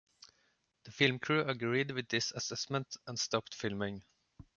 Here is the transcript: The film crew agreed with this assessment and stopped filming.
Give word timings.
The 0.85 0.89
film 0.91 1.19
crew 1.19 1.41
agreed 1.43 1.91
with 1.91 2.07
this 2.07 2.31
assessment 2.31 2.97
and 3.05 3.19
stopped 3.19 3.53
filming. 3.53 4.01